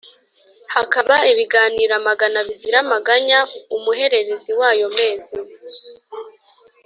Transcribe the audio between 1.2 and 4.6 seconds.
ibiganiro amagana bizira amaganya Umuhererezi